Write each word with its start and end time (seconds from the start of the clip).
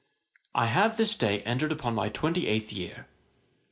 I 0.55 0.65
have 0.65 0.97
this 0.97 1.15
day 1.15 1.43
entered 1.43 1.71
upon 1.71 1.93
my 1.93 2.09
twenty 2.09 2.47
eighth 2.47 2.73
year. 2.73 3.05